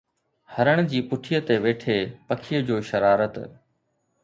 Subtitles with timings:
[0.55, 1.97] هرڻ جي پٺيءَ تي ويٺي
[2.27, 3.35] پکيءَ جو شرارت